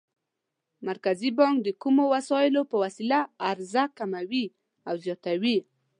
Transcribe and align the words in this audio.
مرکزي 0.87 1.29
بانک 1.39 1.55
د 1.63 1.69
کومو 1.81 2.03
وسایلو 2.15 2.61
په 2.71 2.75
وسیله 2.83 3.19
عرضه 3.49 3.83
کموي 3.97 4.45
او 4.89 4.93
زیاتوي؟ 5.05 5.57